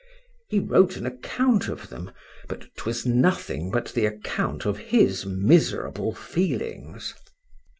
—He 0.49 0.57
wrote 0.57 0.97
an 0.97 1.05
account 1.05 1.67
of 1.67 1.89
them, 1.89 2.09
but 2.47 2.65
'twas 2.75 3.05
nothing 3.05 3.69
but 3.69 3.89
the 3.93 4.07
account 4.07 4.65
of 4.65 4.79
his 4.79 5.27
miserable 5.27 6.11
feelings. 6.15 7.13